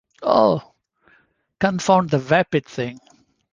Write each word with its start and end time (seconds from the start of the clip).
Oh, 0.23 0.73
confound 1.59 2.09
the 2.09 2.17
vapid 2.17 2.65
thing! 2.65 2.99